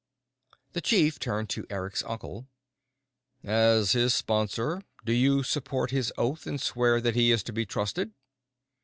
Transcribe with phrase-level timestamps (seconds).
[0.73, 2.47] The Chief turned to Eric's uncle.
[3.43, 7.67] "As his sponsor, do you support his oath and swear that he is to be
[7.67, 8.11] trusted?"